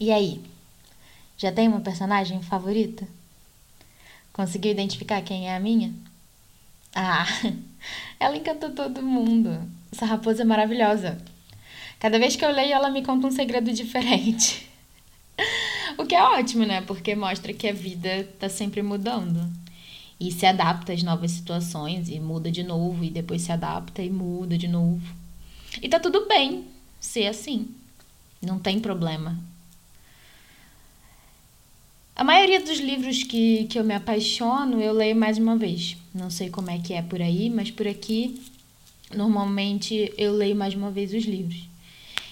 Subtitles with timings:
[0.00, 0.40] E aí?
[1.36, 3.06] Já tem uma personagem favorita?
[4.32, 5.92] Conseguiu identificar quem é a minha?
[6.94, 7.26] Ah,
[8.18, 9.60] ela encantou todo mundo.
[9.92, 11.22] Essa raposa é maravilhosa.
[11.98, 14.66] Cada vez que eu leio, ela me conta um segredo diferente.
[15.98, 16.80] O que é ótimo, né?
[16.80, 19.52] Porque mostra que a vida tá sempre mudando.
[20.18, 24.08] E se adapta às novas situações e muda de novo, e depois se adapta e
[24.08, 25.02] muda de novo.
[25.82, 26.64] E tá tudo bem
[26.98, 27.68] ser assim.
[28.40, 29.38] Não tem problema.
[32.20, 35.96] A maioria dos livros que, que eu me apaixono, eu leio mais uma vez.
[36.14, 38.38] Não sei como é que é por aí, mas por aqui,
[39.16, 41.66] normalmente eu leio mais uma vez os livros.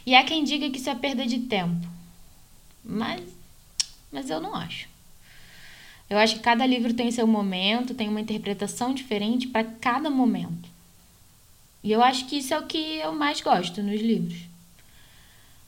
[0.05, 1.89] E há quem diga que isso é perda de tempo.
[2.85, 3.23] Mas,
[4.13, 4.91] mas eu não acho.
[6.11, 10.69] Eu acho que cada livro tem seu momento, tem uma interpretação diferente para cada momento.
[11.83, 14.37] E eu acho que isso é o que eu mais gosto nos livros.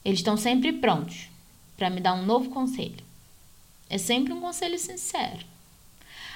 [0.05, 1.27] Eles estão sempre prontos
[1.75, 3.09] para me dar um novo conselho.
[3.91, 5.45] É sempre um conselho sincero.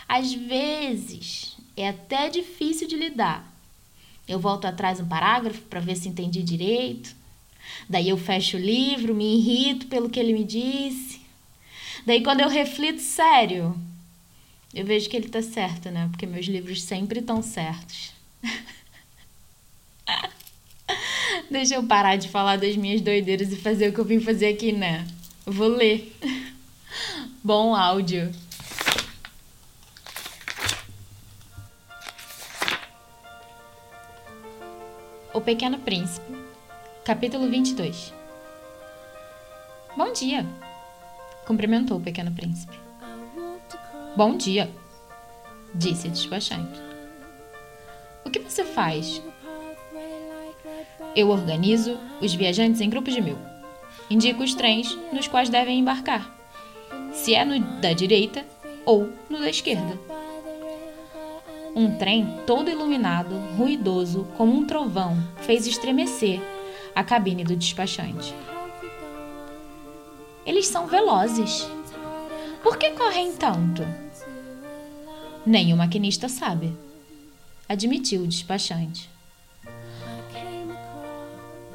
[0.10, 3.50] Às vezes é até difícil de lidar.
[4.28, 7.16] Eu volto atrás um parágrafo para ver se entendi direito.
[7.88, 11.22] Daí eu fecho o livro, me irrito pelo que ele me disse.
[12.06, 13.74] Daí quando eu reflito sério,
[14.74, 16.10] eu vejo que ele está certo, né?
[16.12, 18.12] Porque meus livros sempre estão certos.
[21.50, 24.48] Deixa eu parar de falar das minhas doideiras e fazer o que eu vim fazer
[24.48, 25.08] aqui, né?
[25.46, 26.14] Eu vou ler.
[27.46, 28.32] Bom áudio.
[35.32, 36.26] O Pequeno Príncipe,
[37.04, 38.12] capítulo 22.
[39.96, 40.44] Bom dia,
[41.46, 42.80] cumprimentou o Pequeno Príncipe.
[44.18, 44.68] Bom dia,
[45.76, 46.82] disse a despachante.
[48.26, 49.22] O que você faz?
[51.16, 53.38] Eu organizo os viajantes em grupos de mil.
[54.10, 56.36] Indico os trens nos quais devem embarcar,
[57.16, 58.46] se é no da direita
[58.86, 59.98] ou no da esquerda.
[61.76, 66.40] Um trem todo iluminado, ruidoso, como um trovão, fez estremecer
[66.94, 68.34] a cabine do despachante.
[70.46, 71.68] Eles são velozes.
[72.62, 73.84] Por que correm tanto?
[75.46, 76.76] Nem o maquinista sabe,
[77.68, 79.10] admitiu o despachante.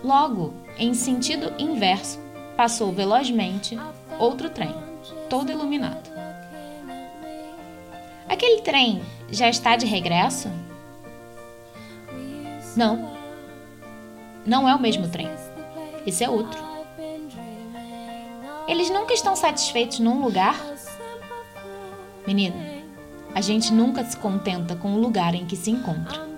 [0.03, 2.19] Logo, em sentido inverso,
[2.57, 3.77] passou velozmente
[4.19, 4.75] outro trem,
[5.29, 6.11] todo iluminado.
[8.29, 10.49] Aquele trem já está de regresso?
[12.77, 13.11] Não.
[14.47, 15.29] Não é o mesmo trem.
[16.07, 16.59] Esse é outro.
[18.67, 20.57] Eles nunca estão satisfeitos num lugar?
[22.27, 22.57] Menino,
[23.35, 26.29] a gente nunca se contenta com o lugar em que se encontra.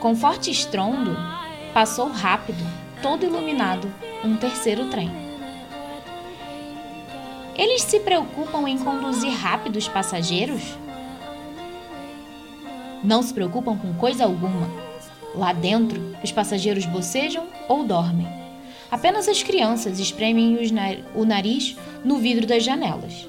[0.00, 1.14] Com forte estrondo,
[1.74, 2.64] passou rápido,
[3.02, 3.92] todo iluminado,
[4.24, 5.29] um terceiro trem.
[7.60, 10.62] Eles se preocupam em conduzir rápido os passageiros?
[13.04, 14.66] Não se preocupam com coisa alguma.
[15.34, 18.26] Lá dentro, os passageiros bocejam ou dormem.
[18.90, 20.58] Apenas as crianças espremem
[21.14, 23.28] o nariz no vidro das janelas.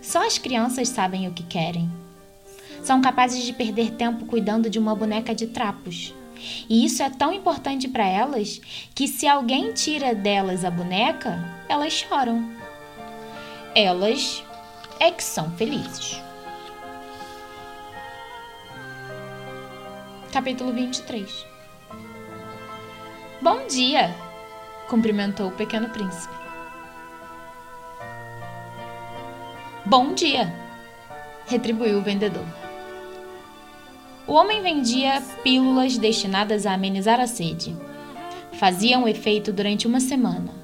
[0.00, 1.88] Só as crianças sabem o que querem
[2.82, 6.12] são capazes de perder tempo cuidando de uma boneca de trapos.
[6.68, 8.60] E isso é tão importante para elas
[8.92, 11.38] que se alguém tira delas a boneca,
[11.68, 12.61] elas choram.
[13.74, 14.44] Elas
[15.00, 16.20] é que são felizes.
[20.30, 21.46] Capítulo 23
[23.40, 24.14] Bom dia!
[24.90, 26.34] cumprimentou o pequeno príncipe.
[29.86, 30.52] Bom dia!
[31.46, 32.44] retribuiu o vendedor.
[34.26, 37.74] O homem vendia pílulas destinadas a amenizar a sede.
[38.52, 40.61] Faziam efeito durante uma semana,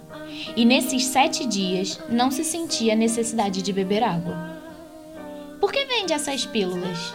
[0.57, 4.59] e nesses sete dias não se sentia necessidade de beber água.
[5.61, 7.15] Por que vende essas pílulas?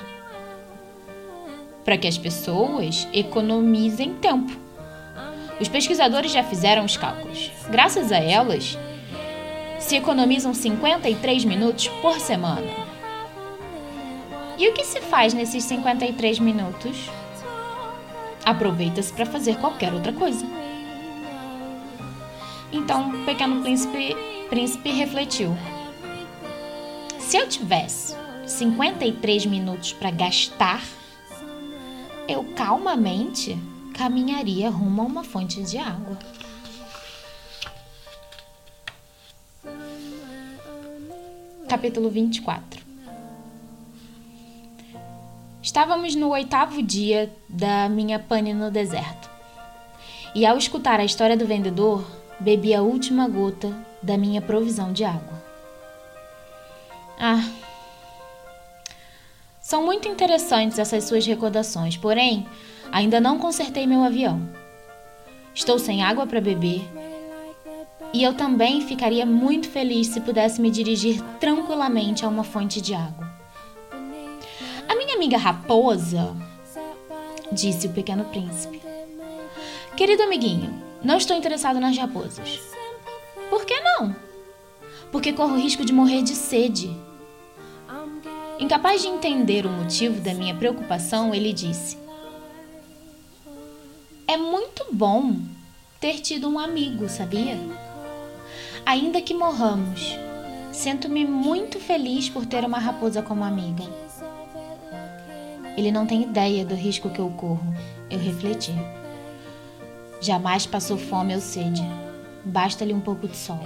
[1.86, 4.52] Para que as pessoas economizem tempo.
[5.60, 7.52] Os pesquisadores já fizeram os cálculos.
[7.70, 8.78] Graças a elas,
[9.80, 12.68] se economizam 53 minutos por semana.
[14.58, 17.10] E o que se faz nesses 53 minutos?
[18.46, 20.46] Aproveita-se para fazer qualquer outra coisa.
[22.74, 24.16] Então o pequeno príncipe,
[24.50, 25.56] príncipe refletiu.
[27.20, 28.16] Se eu tivesse
[28.48, 30.84] 53 minutos para gastar,
[32.28, 33.56] eu calmamente
[33.94, 36.18] caminharia rumo a uma fonte de água.
[41.70, 42.82] Capítulo 24
[45.62, 49.30] Estávamos no oitavo dia da minha pane no deserto.
[50.36, 52.06] E ao escutar a história do vendedor,
[52.40, 55.42] bebi a última gota da minha provisão de água.
[57.20, 57.48] Ah,
[59.62, 62.46] são muito interessantes essas suas recordações, porém,
[62.92, 64.42] ainda não consertei meu avião.
[65.56, 66.82] Estou sem água para beber.
[68.14, 72.94] E eu também ficaria muito feliz se pudesse me dirigir tranquilamente a uma fonte de
[72.94, 73.32] água.
[74.88, 76.36] A minha amiga raposa,
[77.52, 78.82] disse o pequeno príncipe.
[79.96, 82.62] Querido amiguinho, não estou interessado nas raposas.
[83.50, 84.16] Por que não?
[85.12, 86.96] Porque corro o risco de morrer de sede.
[88.58, 91.98] Incapaz de entender o motivo da minha preocupação, ele disse:
[94.28, 95.36] É muito bom
[96.00, 97.60] ter tido um amigo, sabia?
[98.86, 100.18] Ainda que morramos,
[100.72, 103.84] sinto-me muito feliz por ter uma raposa como amiga.
[105.76, 107.74] Ele não tem ideia do risco que eu corro,
[108.10, 108.74] eu refleti.
[110.24, 111.84] Jamais passou fome ou sede,
[112.46, 113.60] basta-lhe um pouco de sol.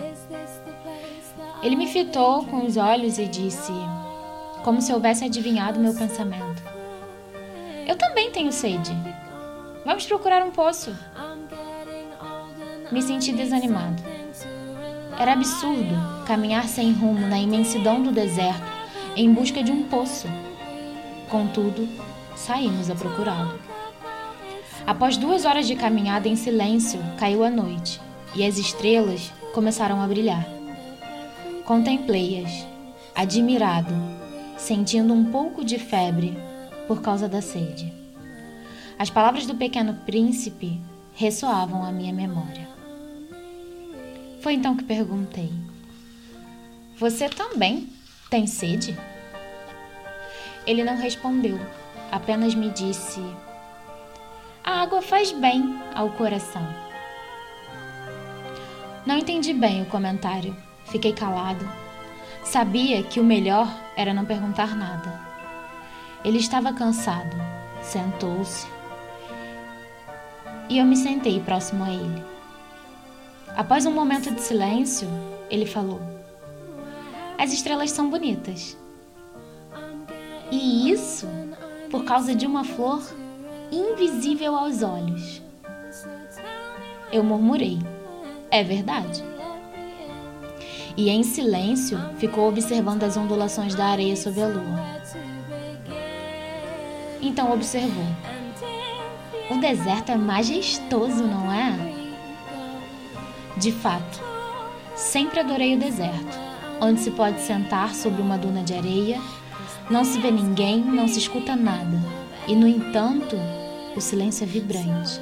[1.62, 3.72] Ele me fitou com os olhos e disse:
[4.64, 6.64] como se houvesse adivinhado meu pensamento.
[7.88, 8.92] Eu também tenho sede.
[9.86, 10.98] Vamos procurar um poço.
[12.92, 14.02] Me senti desanimado.
[15.20, 18.66] Era absurdo caminhar sem rumo na imensidão do deserto
[19.16, 20.28] em busca de um poço.
[21.30, 21.88] Contudo,
[22.36, 23.67] saímos a procurá-lo.
[24.88, 28.00] Após duas horas de caminhada em silêncio, caiu a noite
[28.34, 30.48] e as estrelas começaram a brilhar.
[31.66, 32.66] Contemplei-as,
[33.14, 33.94] admirado
[34.58, 36.38] sentindo um pouco de febre
[36.88, 37.94] por causa da sede.
[38.98, 40.80] As palavras do pequeno príncipe
[41.14, 42.68] ressoavam à minha memória.
[44.42, 45.52] Foi então que perguntei:
[46.98, 47.90] Você também
[48.30, 48.98] tem sede?
[50.66, 51.60] Ele não respondeu,
[52.10, 53.22] apenas me disse:
[54.68, 56.68] A água faz bem ao coração.
[59.06, 60.54] Não entendi bem o comentário.
[60.84, 61.66] Fiquei calado
[62.44, 65.22] Sabia que o melhor era não perguntar nada.
[66.22, 67.36] Ele estava cansado,
[67.82, 68.68] sentou-se
[70.70, 72.24] e eu me sentei próximo a ele.
[73.56, 75.08] Após um momento de silêncio,
[75.50, 76.02] ele falou:
[77.38, 78.78] As estrelas são bonitas.
[80.52, 81.26] E isso
[81.90, 83.02] por causa de uma flor
[83.72, 85.42] invisível aos olhos.
[87.12, 87.80] Eu murmurei:
[88.52, 89.24] É verdade
[90.98, 94.98] e, em silêncio, ficou observando as ondulações da areia sob a lua.
[97.22, 98.08] Então observou:
[99.52, 101.78] O deserto é majestoso, não é?
[103.58, 104.22] De fato,
[104.96, 106.40] sempre adorei o deserto,
[106.82, 109.22] onde se pode sentar sobre uma duna de areia,
[109.92, 112.02] não se vê ninguém, não se escuta nada,
[112.48, 113.36] e no entanto,
[113.98, 115.20] o silêncio é vibrante.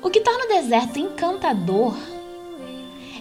[0.00, 1.96] O que torna o deserto encantador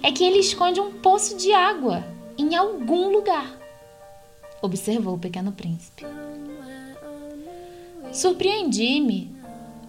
[0.03, 2.05] é que ele esconde um poço de água
[2.37, 3.51] em algum lugar,
[4.61, 6.05] observou o pequeno príncipe.
[8.13, 9.35] Surpreendi-me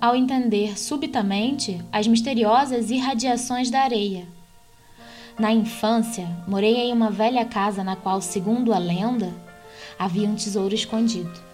[0.01, 4.27] ao entender subitamente as misteriosas irradiações da areia.
[5.39, 9.33] Na infância, morei em uma velha casa na qual, segundo a lenda,
[9.99, 11.48] havia um tesouro escondido.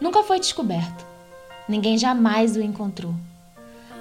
[0.00, 1.06] Nunca foi descoberto.
[1.68, 3.14] Ninguém jamais o encontrou.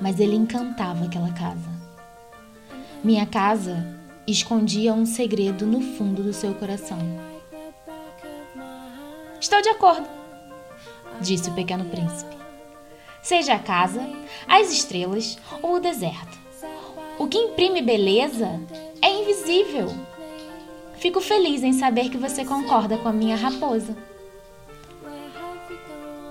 [0.01, 1.69] Mas ele encantava aquela casa.
[3.03, 6.99] Minha casa escondia um segredo no fundo do seu coração.
[9.39, 10.07] Estou de acordo,
[11.21, 12.35] disse o pequeno príncipe.
[13.21, 14.01] Seja a casa,
[14.47, 16.37] as estrelas ou o deserto.
[17.19, 18.59] O que imprime beleza
[19.01, 19.87] é invisível.
[20.97, 23.95] Fico feliz em saber que você concorda com a minha raposa.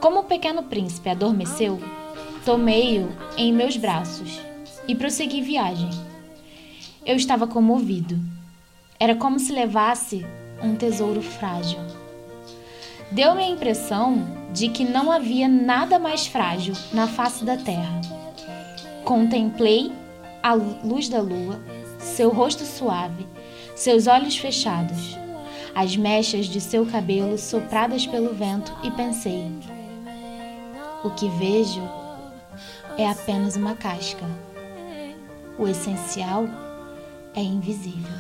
[0.01, 1.81] Como o pequeno príncipe adormeceu,
[2.45, 4.41] tomei-o em meus braços
[4.87, 5.91] e prossegui viagem.
[7.05, 8.19] Eu estava comovido.
[9.01, 10.25] Era como se levasse
[10.63, 11.79] um tesouro frágil.
[13.11, 18.01] Deu-me a impressão de que não havia nada mais frágil na face da terra.
[19.05, 19.93] Contemplei
[20.43, 21.61] a luz da lua,
[21.99, 23.27] seu rosto suave,
[23.75, 25.17] seus olhos fechados,
[25.75, 29.53] as mechas de seu cabelo sopradas pelo vento e pensei:
[31.07, 31.83] o que vejo
[32.99, 34.27] é apenas uma casca.
[35.59, 36.47] o essencial
[37.35, 38.13] é invisível.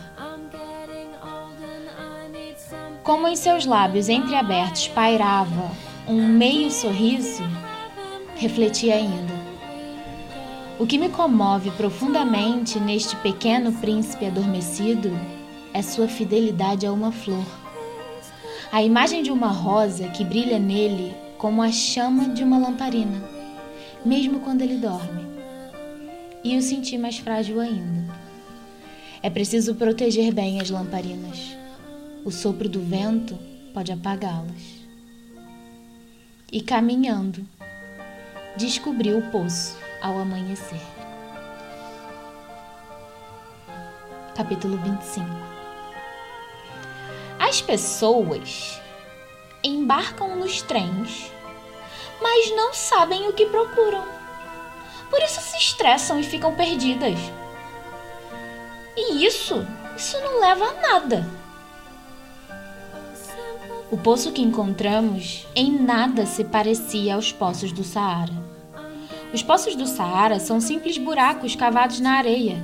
[3.02, 5.70] Como em seus lábios entreabertos pairava
[6.08, 7.42] um meio sorriso,
[8.36, 9.34] refleti ainda.
[10.78, 15.10] O que me comove profundamente neste pequeno príncipe adormecido
[15.74, 17.44] é sua fidelidade a uma flor.
[18.70, 23.22] A imagem de uma rosa que brilha nele como a chama de uma lamparina,
[24.04, 25.26] mesmo quando ele dorme.
[26.42, 28.14] E o senti mais frágil ainda.
[29.22, 31.56] É preciso proteger bem as lamparinas.
[32.24, 33.36] O sopro do vento
[33.74, 34.86] pode apagá-las.
[36.52, 37.46] E caminhando,
[38.56, 40.80] descobri o poço ao amanhecer.
[44.34, 45.26] Capítulo 25
[47.38, 48.80] As pessoas
[49.66, 51.30] embarcam nos trens,
[52.20, 54.04] mas não sabem o que procuram.
[55.10, 57.18] Por isso se estressam e ficam perdidas.
[58.96, 61.26] E isso, isso não leva a nada.
[63.90, 68.32] O poço que encontramos em nada se parecia aos poços do Saara.
[69.32, 72.56] Os poços do Saara são simples buracos cavados na areia.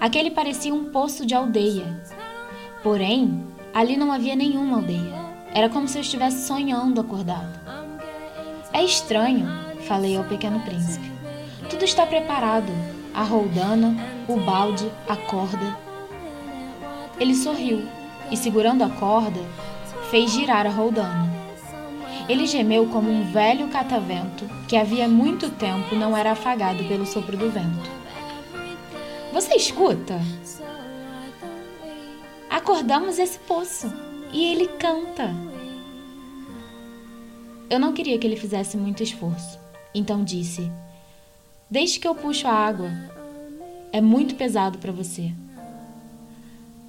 [0.00, 2.02] Aquele parecia um poço de aldeia.
[2.82, 5.17] Porém, ali não havia nenhuma aldeia.
[5.54, 7.58] Era como se eu estivesse sonhando acordado.
[8.72, 9.46] É estranho,
[9.86, 11.10] falei ao pequeno príncipe.
[11.70, 12.72] Tudo está preparado:
[13.14, 13.96] a roldana,
[14.28, 15.76] o balde, a corda.
[17.18, 17.88] Ele sorriu
[18.30, 19.40] e, segurando a corda,
[20.10, 21.28] fez girar a roldana.
[22.28, 27.36] Ele gemeu como um velho catavento que havia muito tempo não era afagado pelo sopro
[27.36, 27.90] do vento.
[29.32, 30.20] Você escuta?
[32.50, 33.90] Acordamos esse poço
[34.32, 35.34] e ele canta.
[37.70, 39.58] Eu não queria que ele fizesse muito esforço,
[39.94, 40.70] então disse:
[41.70, 42.90] Deixe que eu puxo a água.
[43.92, 45.32] É muito pesado para você.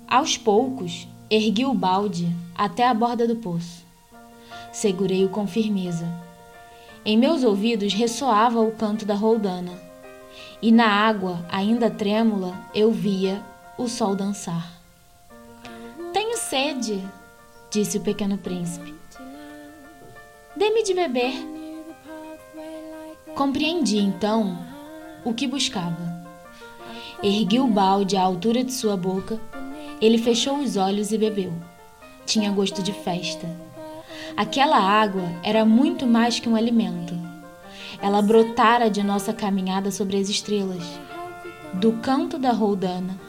[0.07, 3.85] Aos poucos, ergui o balde até a borda do poço.
[4.71, 6.07] Segurei-o com firmeza.
[7.05, 9.71] Em meus ouvidos ressoava o canto da roldana,
[10.61, 13.41] e na água, ainda trêmula, eu via
[13.77, 14.69] o sol dançar.
[16.11, 17.01] Tenho sede,
[17.69, 18.93] disse o pequeno príncipe.
[20.55, 21.33] Dê-me de beber.
[23.35, 24.57] Compreendi então
[25.23, 26.19] o que buscava.
[27.21, 29.39] Ergui o balde à altura de sua boca.
[30.01, 31.53] Ele fechou os olhos e bebeu.
[32.25, 33.47] Tinha gosto de festa.
[34.35, 37.13] Aquela água era muito mais que um alimento.
[38.01, 40.83] Ela brotara de nossa caminhada sobre as estrelas,
[41.73, 43.19] do canto da roldana,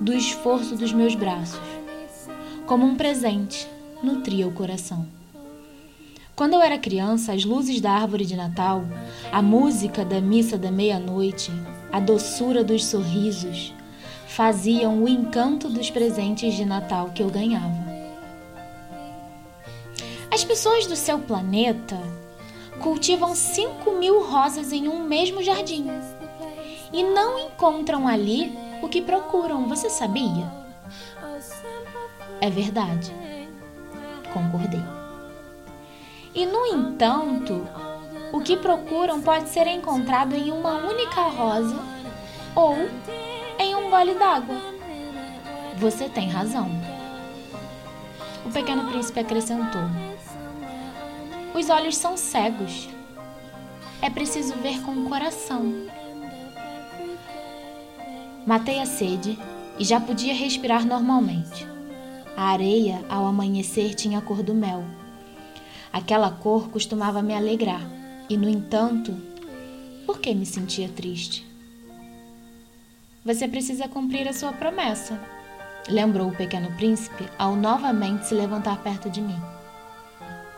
[0.00, 1.60] do esforço dos meus braços.
[2.66, 3.68] Como um presente,
[4.06, 5.04] nutria o coração.
[6.36, 8.84] Quando eu era criança, as luzes da árvore de Natal,
[9.32, 11.50] a música da missa da meia-noite,
[11.90, 13.74] a doçura dos sorrisos,
[14.28, 17.84] faziam o encanto dos presentes de Natal que eu ganhava.
[20.30, 21.98] As pessoas do seu planeta
[22.80, 25.86] cultivam 5 mil rosas em um mesmo jardim
[26.92, 30.52] e não encontram ali o que procuram, você sabia?
[32.40, 33.10] É verdade,
[34.36, 34.82] concordei.
[36.34, 37.66] E, no entanto,
[38.32, 41.80] o que procuram pode ser encontrado em uma única rosa
[42.54, 42.76] ou
[43.58, 44.56] em um gole d'água.
[45.78, 46.68] Você tem razão.
[48.44, 49.82] O pequeno príncipe acrescentou:
[51.54, 52.88] Os olhos são cegos.
[54.02, 55.72] É preciso ver com o coração.
[58.46, 59.38] Matei a sede
[59.78, 61.75] e já podia respirar normalmente.
[62.36, 64.84] A areia, ao amanhecer, tinha a cor do mel.
[65.90, 67.80] Aquela cor costumava me alegrar,
[68.28, 69.16] e no entanto,
[70.04, 71.46] por que me sentia triste?
[73.24, 75.18] Você precisa cumprir a sua promessa,
[75.88, 79.40] lembrou o pequeno príncipe ao novamente se levantar perto de mim.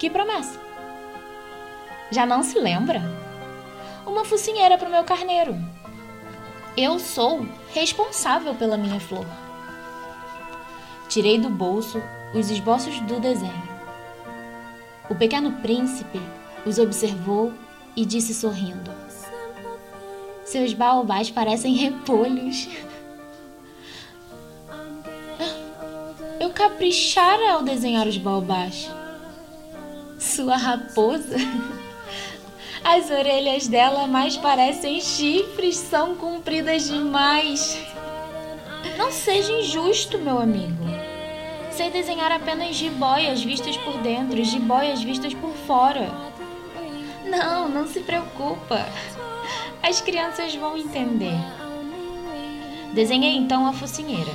[0.01, 0.59] Que promessa?
[2.11, 3.01] Já não se lembra?
[4.05, 5.57] Uma focinheira para o meu carneiro.
[6.77, 9.27] Eu sou responsável pela minha flor.
[11.09, 12.03] Tirei do bolso
[12.35, 13.69] os esboços do desenho.
[15.09, 16.21] O pequeno príncipe
[16.67, 17.53] os observou
[17.97, 18.91] e disse sorrindo:
[20.45, 22.69] Seus baobás parecem repolhos.
[26.39, 28.91] Eu caprichara ao desenhar os baobás.
[30.19, 31.37] Sua raposa.
[32.85, 37.79] As orelhas dela mais parecem chifres, são compridas demais.
[38.97, 40.98] Não seja injusto, meu amigo.
[41.79, 46.11] Sei desenhar apenas jiboias vistas por dentro jiboias vistas por fora.
[47.25, 48.85] Não, não se preocupa.
[49.81, 51.39] As crianças vão entender.
[52.93, 54.33] Desenhei então a focinheira.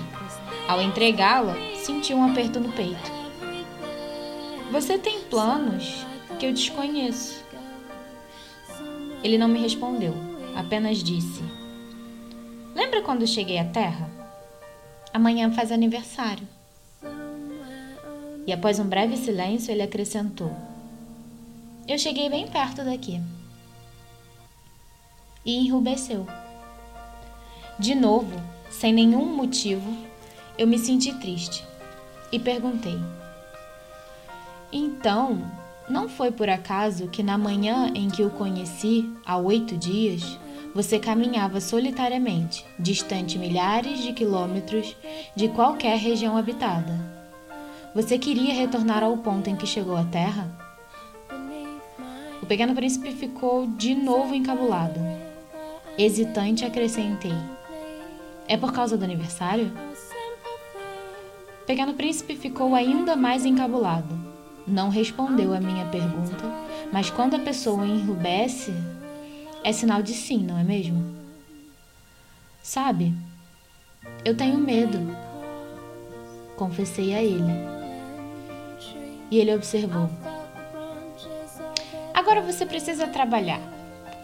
[0.70, 3.12] Ao entregá-la, senti um aperto no peito.
[4.72, 6.06] Você tem planos
[6.40, 7.44] que eu desconheço.
[9.22, 10.16] Ele não me respondeu,
[10.56, 11.44] apenas disse:
[12.74, 14.10] Lembra quando cheguei à Terra?
[15.14, 16.48] Amanhã faz aniversário.
[18.46, 20.52] E após um breve silêncio, ele acrescentou:
[21.88, 23.22] Eu cheguei bem perto daqui.
[25.46, 26.28] E enrubesceu.
[27.80, 29.96] De novo, sem nenhum motivo,
[30.58, 31.64] eu me senti triste
[32.32, 33.00] e perguntei:
[34.72, 35.42] Então,
[35.90, 40.40] não foi por acaso que na manhã em que o conheci, há oito dias,
[40.74, 44.96] você caminhava solitariamente, distante milhares de quilômetros
[45.36, 47.13] de qualquer região habitada?
[47.96, 50.50] Você queria retornar ao ponto em que chegou à Terra?
[52.42, 55.00] O pequeno príncipe ficou de novo encabulado.
[55.96, 57.36] Hesitante, acrescentei:
[58.48, 59.72] É por causa do aniversário?
[61.62, 64.18] O pequeno príncipe ficou ainda mais encabulado.
[64.66, 66.52] Não respondeu a minha pergunta,
[66.92, 68.74] mas quando a pessoa enrubesce,
[69.64, 71.16] é sinal de sim, não é mesmo?
[72.64, 73.14] Sabe,
[74.26, 75.00] eu tenho medo,
[76.56, 77.83] confessei a ele.
[79.34, 80.08] E ele observou:
[82.14, 83.60] Agora você precisa trabalhar,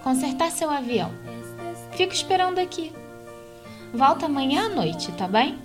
[0.03, 1.11] consertar seu avião.
[1.93, 2.93] Fico esperando aqui.
[3.91, 5.57] Volta amanhã à noite, tá bem?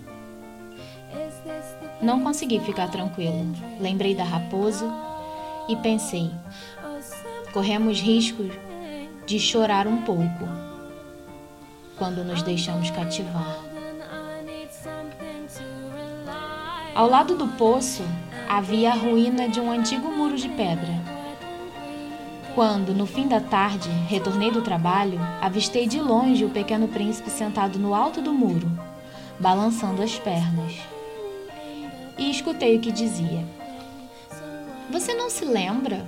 [2.00, 3.44] Não consegui ficar tranquilo.
[3.78, 4.90] Lembrei da raposa
[5.68, 6.30] e pensei:
[7.52, 8.44] corremos risco
[9.26, 10.48] de chorar um pouco
[11.98, 13.58] quando nos deixamos cativar.
[16.94, 18.02] Ao lado do poço
[18.48, 20.92] havia a ruína de um antigo muro de pedra.
[22.54, 27.78] Quando, no fim da tarde, retornei do trabalho, avistei de longe o pequeno príncipe sentado
[27.78, 28.70] no alto do muro,
[29.40, 30.74] balançando as pernas.
[32.16, 33.44] E escutei o que dizia:
[34.88, 36.06] Você não se lembra?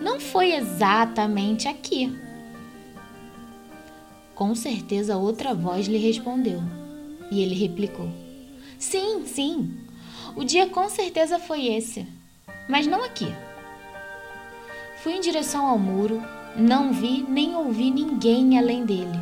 [0.00, 2.16] Não foi exatamente aqui.
[4.34, 6.62] Com certeza outra voz lhe respondeu,
[7.30, 8.08] e ele replicou:
[8.78, 9.76] Sim, sim,
[10.36, 12.06] o dia com certeza foi esse,
[12.68, 13.32] mas não aqui.
[15.02, 16.22] Fui em direção ao muro,
[16.56, 19.18] não vi nem ouvi ninguém além dele.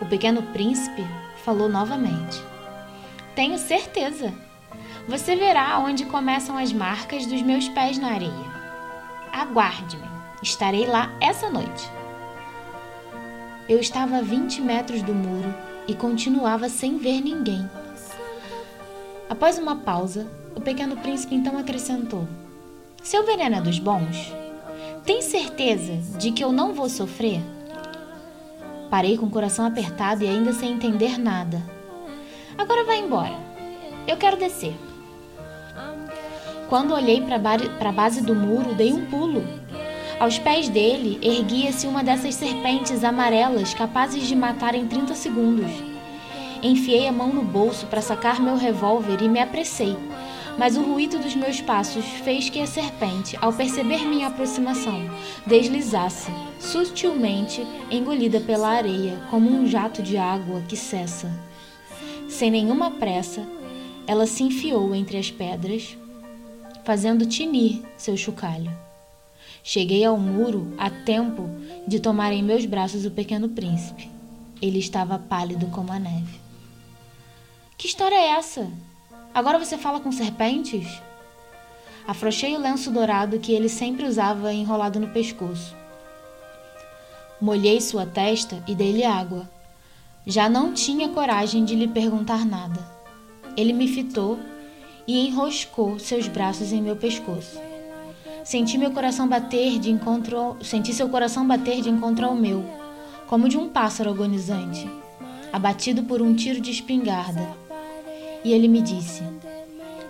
[0.00, 1.04] O pequeno príncipe
[1.44, 2.42] falou novamente:
[3.34, 4.32] Tenho certeza.
[5.08, 8.52] Você verá onde começam as marcas dos meus pés na areia.
[9.32, 10.06] Aguarde-me,
[10.42, 11.88] estarei lá essa noite.
[13.68, 15.54] Eu estava a 20 metros do muro
[15.88, 17.68] e continuava sem ver ninguém.
[19.32, 22.28] Após uma pausa, o pequeno príncipe então acrescentou:
[23.02, 24.30] Seu veneno é dos bons?
[25.06, 27.40] Tem certeza de que eu não vou sofrer?
[28.90, 31.62] Parei com o coração apertado e ainda sem entender nada.
[32.58, 33.34] Agora vai embora.
[34.06, 34.74] Eu quero descer.
[36.68, 37.36] Quando olhei para
[37.88, 39.42] a base do muro, dei um pulo.
[40.20, 45.91] Aos pés dele erguia-se uma dessas serpentes amarelas capazes de matar em 30 segundos.
[46.62, 49.96] Enfiei a mão no bolso para sacar meu revólver e me apressei,
[50.56, 55.10] mas o ruído dos meus passos fez que a serpente, ao perceber minha aproximação,
[55.44, 61.28] deslizasse, sutilmente engolida pela areia, como um jato de água que cessa.
[62.28, 63.44] Sem nenhuma pressa,
[64.06, 65.98] ela se enfiou entre as pedras,
[66.84, 68.70] fazendo tinir seu chocalho.
[69.64, 71.50] Cheguei ao muro a tempo
[71.88, 74.08] de tomar em meus braços o pequeno príncipe.
[74.60, 76.41] Ele estava pálido como a neve.
[77.82, 78.70] Que história é essa?
[79.34, 80.86] Agora você fala com serpentes?
[82.06, 85.74] Afrouxei o lenço dourado que ele sempre usava enrolado no pescoço.
[87.40, 89.50] Molhei sua testa e dei-lhe água.
[90.24, 92.78] Já não tinha coragem de lhe perguntar nada.
[93.56, 94.38] Ele me fitou
[95.04, 97.58] e enroscou seus braços em meu pescoço.
[98.44, 102.64] Senti meu coração bater de encontro, senti seu coração bater de encontro ao meu,
[103.26, 104.88] como de um pássaro agonizante,
[105.52, 107.60] abatido por um tiro de espingarda.
[108.44, 109.22] E ele me disse: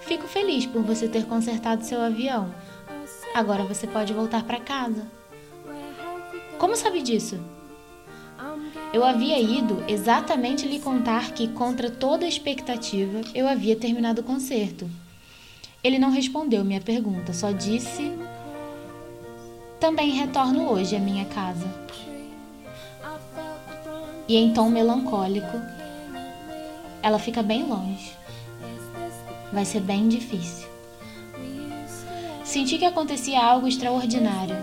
[0.01, 2.53] Fico feliz por você ter consertado seu avião.
[3.35, 5.07] Agora você pode voltar para casa.
[6.59, 7.41] Como sabe disso?
[8.93, 14.89] Eu havia ido exatamente lhe contar que, contra toda expectativa, eu havia terminado o concerto.
[15.83, 18.13] Ele não respondeu minha pergunta, só disse:
[19.81, 21.67] Também retorno hoje à minha casa.
[24.29, 25.61] E em tom melancólico,
[27.03, 28.22] ela fica bem longe
[29.53, 30.69] vai ser bem difícil.
[32.45, 34.57] Senti que acontecia algo extraordinário.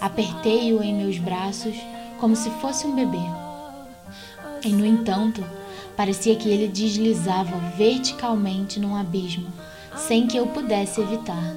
[0.00, 1.76] Apertei-o em meus braços
[2.18, 3.22] como se fosse um bebê.
[4.64, 5.44] E, no entanto,
[5.96, 9.52] Parecia que ele deslizava verticalmente num abismo,
[9.96, 11.54] sem que eu pudesse evitar.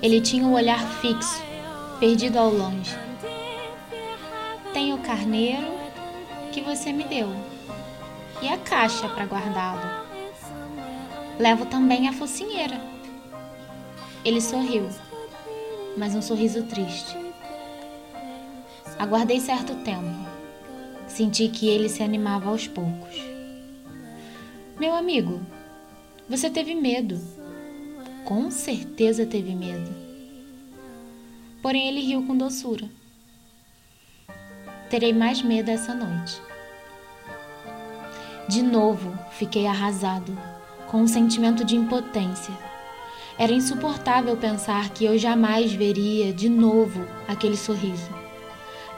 [0.00, 1.42] Ele tinha o olhar fixo,
[1.98, 2.96] perdido ao longe.
[4.72, 5.66] Tem o carneiro
[6.52, 7.34] que você me deu
[8.40, 10.05] e a caixa para guardá-lo.
[11.38, 12.80] Levo também a focinheira.
[14.24, 14.88] Ele sorriu,
[15.96, 17.16] mas um sorriso triste.
[18.98, 20.26] Aguardei certo tempo.
[21.06, 23.14] Senti que ele se animava aos poucos.
[24.78, 25.40] Meu amigo,
[26.28, 27.20] você teve medo.
[28.24, 29.94] Com certeza teve medo.
[31.62, 32.88] Porém, ele riu com doçura.
[34.88, 36.40] Terei mais medo essa noite.
[38.48, 40.36] De novo, fiquei arrasado,
[40.86, 42.54] com um sentimento de impotência.
[43.38, 48.10] Era insuportável pensar que eu jamais veria de novo aquele sorriso.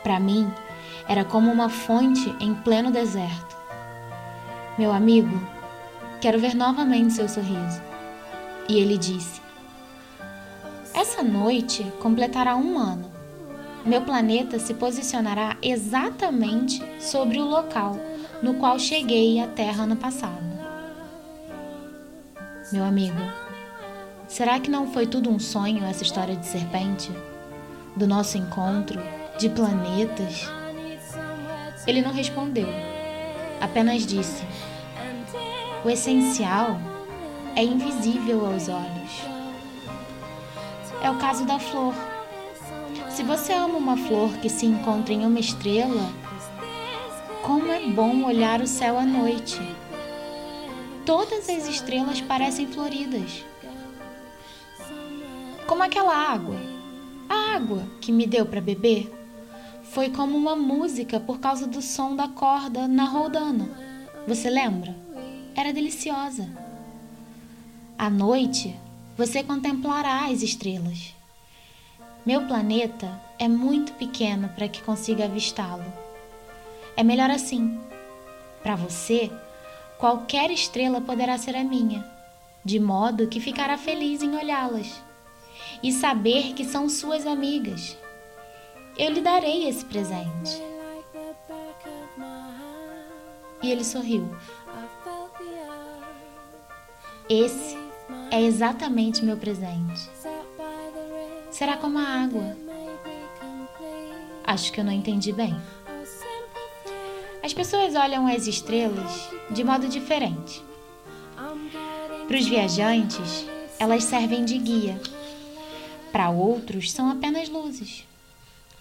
[0.03, 0.49] Para mim,
[1.09, 3.57] era como uma fonte em pleno deserto.
[4.79, 5.41] Meu amigo,
[6.21, 7.83] quero ver novamente seu sorriso.
[8.69, 9.41] E ele disse:
[10.95, 13.11] Essa noite completará um ano.
[13.85, 17.97] Meu planeta se posicionará exatamente sobre o local
[18.43, 20.48] no qual cheguei à Terra ano passado.
[22.71, 23.17] Meu amigo,
[24.29, 27.11] será que não foi tudo um sonho essa história de serpente?
[27.97, 29.01] Do nosso encontro,
[29.39, 30.47] de planetas?
[31.87, 32.69] Ele não respondeu,
[33.59, 34.45] apenas disse:
[35.83, 36.79] O essencial
[37.57, 39.23] é invisível aos olhos.
[41.03, 41.95] É o caso da flor.
[43.09, 46.13] Se você ama uma flor que se encontra em uma estrela,
[47.43, 49.59] como é bom olhar o céu à noite.
[51.09, 53.43] Todas as estrelas parecem floridas.
[55.67, 56.55] Como aquela água.
[57.27, 59.11] A água que me deu para beber
[59.85, 63.71] foi como uma música por causa do som da corda na roldana.
[64.27, 64.95] Você lembra?
[65.57, 66.47] Era deliciosa.
[67.97, 68.79] À noite,
[69.17, 71.15] você contemplará as estrelas.
[72.27, 75.91] Meu planeta é muito pequeno para que consiga avistá-lo.
[76.95, 77.81] É melhor assim.
[78.63, 79.33] Para você,
[79.99, 82.05] qualquer estrela poderá ser a minha,
[82.65, 85.03] de modo que ficará feliz em olhá-las
[85.83, 87.97] e saber que são suas amigas
[88.99, 90.61] eu lhe darei esse presente.
[93.63, 94.29] E ele sorriu.
[97.29, 97.79] Esse
[98.33, 100.11] é exatamente meu presente.
[101.51, 102.57] Será como a água.
[104.45, 105.55] Acho que eu não entendi bem.
[107.43, 110.63] As pessoas olham as estrelas de modo diferente.
[112.27, 113.47] Para os viajantes,
[113.79, 115.01] elas servem de guia.
[116.13, 118.05] Para outros, são apenas luzes.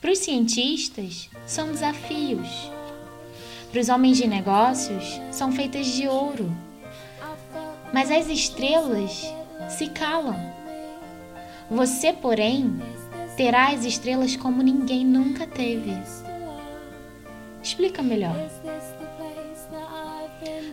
[0.01, 2.47] Para os cientistas, são desafios.
[3.71, 6.51] Para os homens de negócios, são feitas de ouro.
[7.93, 9.23] Mas as estrelas
[9.69, 10.35] se calam.
[11.69, 12.81] Você, porém,
[13.35, 15.95] terá as estrelas como ninguém nunca teve.
[17.67, 18.35] Explica melhor.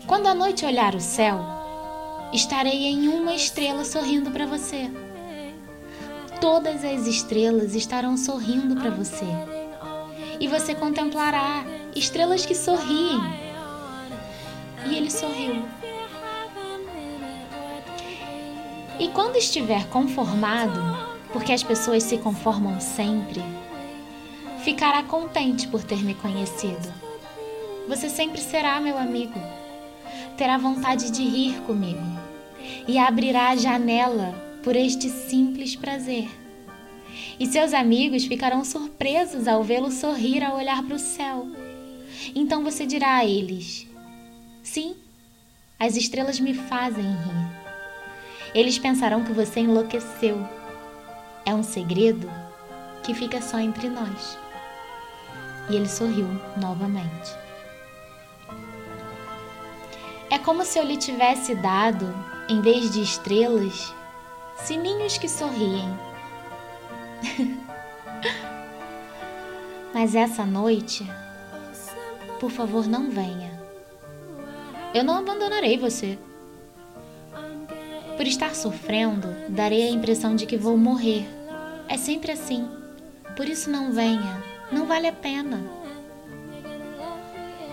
[0.07, 1.41] Quando a noite olhar o céu,
[2.33, 4.91] estarei em uma estrela sorrindo para você
[6.45, 9.25] todas as estrelas estarão sorrindo para você.
[10.39, 11.65] E você contemplará
[11.97, 13.19] estrelas que sorriem.
[14.87, 15.65] E ele sorriu.
[19.01, 20.79] E quando estiver conformado,
[21.33, 23.43] porque as pessoas se conformam sempre,
[24.65, 26.93] ficará contente por ter me conhecido.
[27.87, 29.39] Você sempre será meu amigo.
[30.39, 32.01] Terá vontade de rir comigo
[32.89, 36.31] e abrirá a janela por este simples prazer.
[37.39, 41.47] E seus amigos ficarão surpresos ao vê-lo sorrir ao olhar para o céu.
[42.35, 43.87] Então você dirá a eles:
[44.63, 44.97] Sim,
[45.79, 47.65] as estrelas me fazem rir.
[48.55, 50.49] Eles pensarão que você enlouqueceu.
[51.45, 52.31] É um segredo
[53.03, 54.44] que fica só entre nós.
[55.69, 57.33] E ele sorriu novamente.
[60.31, 62.13] É como se eu lhe tivesse dado,
[62.49, 63.95] em vez de estrelas,
[64.57, 65.89] sininhos que sorriem.
[69.95, 71.09] Mas essa noite,
[72.41, 73.63] por favor, não venha.
[74.93, 76.19] Eu não abandonarei você.
[78.17, 81.27] Por estar sofrendo, darei a impressão de que vou morrer.
[81.89, 82.69] É sempre assim.
[83.37, 84.54] Por isso não venha.
[84.73, 85.61] Não vale a pena.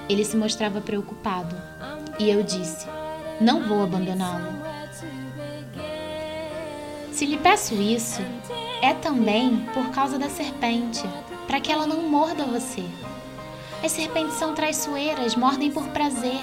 [0.09, 1.55] Ele se mostrava preocupado
[2.19, 2.85] e eu disse:
[3.39, 4.51] Não vou abandoná-lo.
[7.11, 8.21] Se lhe peço isso,
[8.81, 11.03] é também por causa da serpente,
[11.47, 12.83] para que ela não morda você.
[13.83, 16.41] As serpentes são traiçoeiras, mordem por prazer.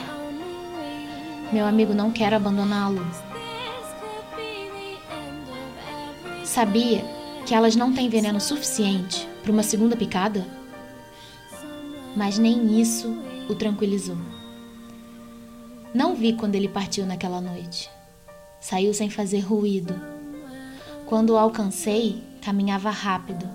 [1.52, 3.06] Meu amigo, não quero abandoná-lo.
[6.44, 7.04] Sabia
[7.44, 10.46] que elas não têm veneno suficiente para uma segunda picada?
[12.16, 13.08] Mas nem isso
[13.48, 14.16] o tranquilizou.
[15.94, 17.90] Não vi quando ele partiu naquela noite.
[18.60, 19.94] Saiu sem fazer ruído.
[21.06, 23.48] Quando o alcancei, caminhava rápido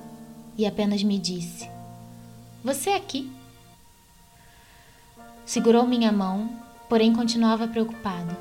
[0.57, 1.69] e apenas me disse:
[2.63, 3.31] Você é aqui?
[5.45, 6.49] Segurou minha mão,
[6.89, 8.35] porém continuava preocupado.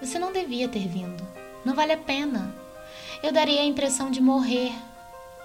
[0.00, 1.22] Você não devia ter vindo.
[1.64, 2.54] Não vale a pena.
[3.22, 4.72] Eu daria a impressão de morrer,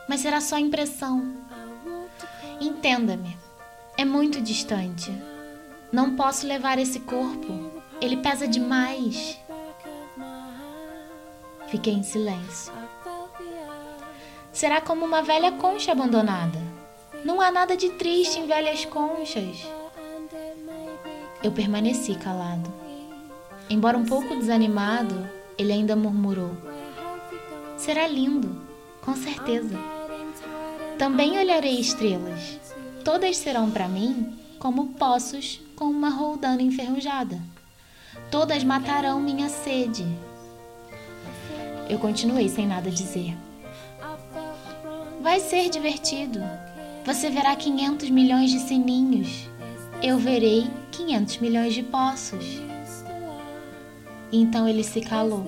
[0.07, 1.35] mas será só impressão.
[2.59, 3.37] Entenda-me.
[3.97, 5.11] É muito distante.
[5.91, 7.71] Não posso levar esse corpo.
[8.01, 9.39] Ele pesa demais.
[11.67, 12.73] Fiquei em silêncio.
[14.51, 16.59] Será como uma velha concha abandonada.
[17.23, 19.65] Não há nada de triste em velhas conchas.
[21.43, 22.71] Eu permaneci calado.
[23.69, 26.51] Embora um pouco desanimado, ele ainda murmurou:
[27.77, 28.61] Será lindo,
[29.01, 29.94] com certeza.
[30.97, 32.59] Também olharei estrelas.
[33.03, 37.39] Todas serão para mim como poços com uma roldana enferrujada.
[38.31, 40.05] Todas matarão minha sede.
[41.89, 43.35] Eu continuei sem nada dizer.
[45.21, 46.39] Vai ser divertido.
[47.05, 49.49] Você verá 500 milhões de sininhos.
[50.01, 52.61] Eu verei 500 milhões de poços.
[54.31, 55.45] Então ele se calou,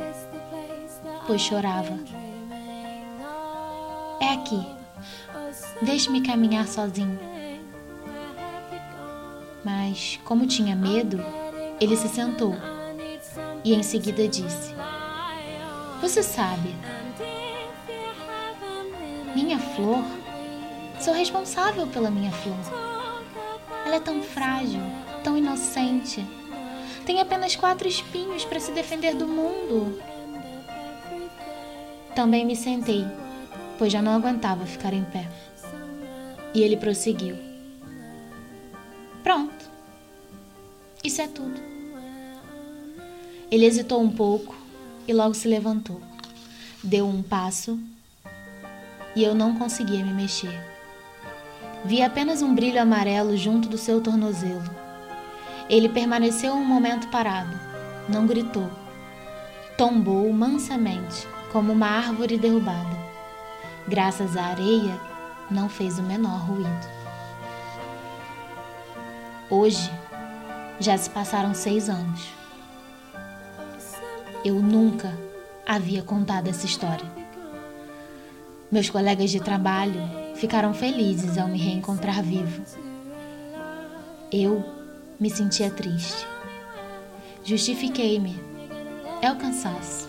[1.25, 1.97] pois chorava.
[4.21, 4.76] É aqui.
[5.81, 7.19] Deixe-me caminhar sozinho.
[9.63, 11.23] Mas, como tinha medo,
[11.79, 12.55] ele se sentou
[13.63, 14.73] e em seguida disse:
[16.01, 16.73] Você sabe,
[19.35, 20.03] minha flor,
[20.99, 22.57] sou responsável pela minha flor.
[23.85, 24.81] Ela é tão frágil,
[25.23, 26.25] tão inocente.
[27.05, 30.01] Tem apenas quatro espinhos para se defender do mundo.
[32.15, 33.05] Também me sentei,
[33.77, 35.27] pois já não aguentava ficar em pé.
[36.57, 37.37] E ele prosseguiu.
[39.21, 39.69] Pronto.
[41.03, 41.61] Isso é tudo.
[43.51, 44.55] Ele hesitou um pouco
[45.07, 46.01] e logo se levantou.
[46.83, 47.79] Deu um passo
[49.15, 50.59] e eu não conseguia me mexer.
[51.85, 54.67] Vi apenas um brilho amarelo junto do seu tornozelo.
[55.69, 57.55] Ele permaneceu um momento parado,
[58.09, 58.67] não gritou.
[59.77, 62.97] Tombou mansamente, como uma árvore derrubada.
[63.87, 65.16] Graças à areia,
[65.49, 66.87] não fez o menor ruído.
[69.49, 69.89] Hoje,
[70.79, 72.27] já se passaram seis anos.
[74.43, 75.17] Eu nunca
[75.65, 77.05] havia contado essa história.
[78.71, 80.01] Meus colegas de trabalho
[80.35, 82.63] ficaram felizes ao me reencontrar vivo.
[84.31, 84.63] Eu
[85.19, 86.27] me sentia triste.
[87.43, 88.37] Justifiquei-me.
[89.21, 90.07] É o cansaço.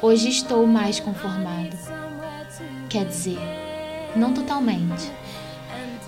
[0.00, 2.05] Hoje estou mais conformado.
[2.88, 3.38] Quer dizer,
[4.14, 5.10] não totalmente.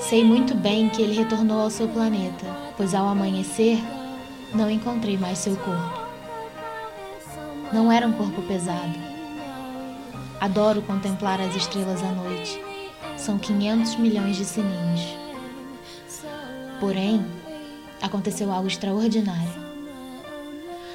[0.01, 3.79] Sei muito bem que ele retornou ao seu planeta, pois ao amanhecer
[4.55, 6.01] não encontrei mais seu corpo.
[7.73, 9.09] Não era um corpo pesado
[10.41, 12.63] Adoro contemplar as estrelas à noite.
[13.17, 15.17] São 500 milhões de sininhos.
[16.79, 17.25] Porém,
[18.01, 19.69] aconteceu algo extraordinário.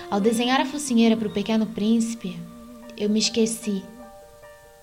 [0.10, 2.40] Ao desenhar a focinheira para o pequeno príncipe,
[2.96, 3.84] eu me esqueci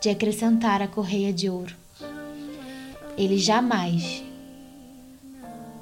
[0.00, 1.74] de acrescentar a correia de ouro.
[3.16, 4.22] Ele jamais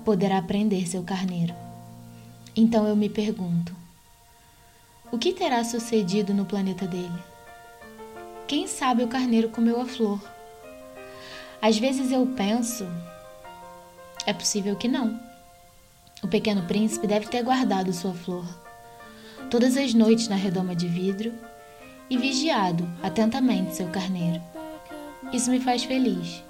[0.05, 1.55] poderá prender seu carneiro.
[2.57, 3.75] Então eu me pergunto:
[5.13, 7.23] o que terá sucedido no planeta dele?
[8.47, 10.21] Quem sabe o carneiro comeu a flor?
[11.61, 12.87] Às vezes eu penso,
[14.27, 15.21] é possível que não.
[16.23, 18.45] O pequeno príncipe deve ter guardado sua flor
[19.51, 21.33] todas as noites na redoma de vidro
[22.11, 24.42] e vigiado atentamente seu carneiro.
[25.33, 26.42] Isso me faz feliz.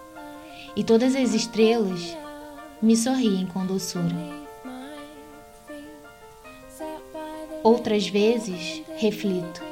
[0.77, 2.17] E todas as estrelas
[2.81, 4.15] me sorriem com doçura.
[7.63, 9.63] Outras vezes reflito.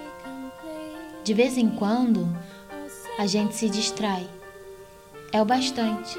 [1.22, 2.28] De vez em quando,
[3.18, 4.26] a gente se distrai.
[5.32, 6.18] É o bastante.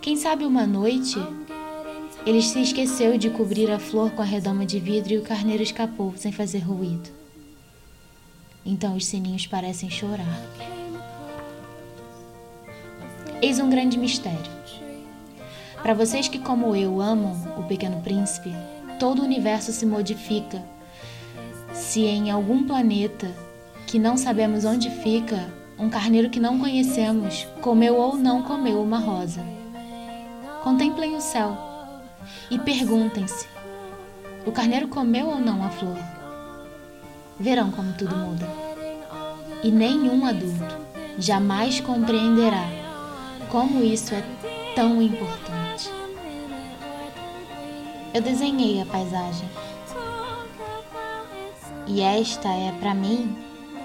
[0.00, 1.18] Quem sabe uma noite,
[2.24, 5.62] ele se esqueceu de cobrir a flor com a redoma de vidro e o carneiro
[5.62, 7.10] escapou sem fazer ruído.
[8.70, 10.26] Então os sininhos parecem chorar.
[13.40, 14.58] Eis um grande mistério.
[15.82, 18.54] Para vocês que, como eu, amam o Pequeno Príncipe,
[19.00, 20.62] todo o universo se modifica
[21.72, 23.34] se em algum planeta
[23.86, 28.98] que não sabemos onde fica, um carneiro que não conhecemos comeu ou não comeu uma
[28.98, 29.42] rosa.
[30.62, 31.56] contemplem o céu
[32.50, 33.48] e perguntem-se:
[34.44, 35.96] o carneiro comeu ou não a flor?
[37.40, 38.57] Verão como tudo muda.
[39.62, 40.76] E nenhum adulto
[41.18, 42.64] jamais compreenderá
[43.50, 44.22] como isso é
[44.74, 45.90] tão importante.
[48.14, 49.48] Eu desenhei a paisagem.
[51.86, 53.36] E esta é, para mim,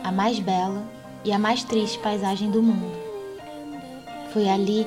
[0.04, 0.84] a mais bela
[1.24, 2.98] e a mais triste paisagem do mundo.
[4.32, 4.86] Foi ali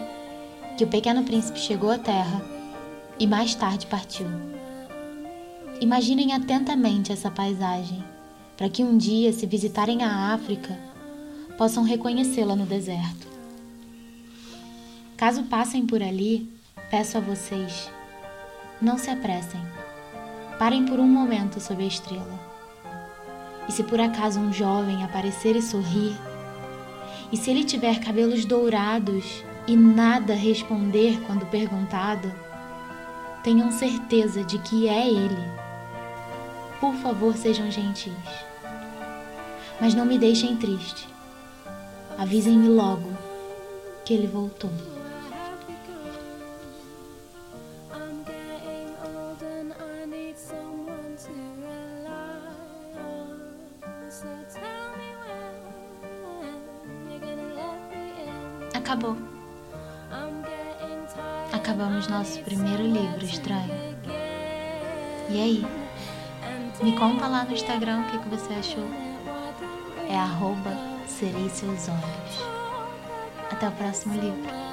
[0.77, 2.43] que o pequeno príncipe chegou à Terra
[3.19, 4.27] e mais tarde partiu.
[5.81, 8.05] Imaginem atentamente essa paisagem,
[8.57, 10.79] para que um dia, se visitarem a África,
[11.59, 13.27] possam reconhecê-la no deserto.
[15.17, 16.51] Caso passem por ali,
[16.91, 17.91] peço a vocês,
[18.81, 19.61] não se apressem.
[20.59, 22.41] Parem por um momento sob a estrela.
[23.69, 26.17] E se por acaso um jovem aparecer e sorrir,
[27.33, 32.33] e se ele tiver cabelos dourados e nada responder quando perguntado,
[33.43, 35.67] tenham certeza de que é ele.
[36.81, 38.13] Por favor, sejam gentis.
[39.81, 41.09] Mas não me deixem triste.
[42.19, 43.11] Avisem-me logo
[44.05, 44.71] que ele voltou.
[58.75, 59.17] Acabou.
[61.53, 63.75] Acabamos nosso primeiro livro estranho.
[65.29, 65.67] E aí?
[66.83, 69.06] Me conta lá no Instagram o que, que você achou.
[70.09, 70.73] É arroba
[71.07, 72.47] serei seus olhos.
[73.51, 74.66] Até o próximo livro.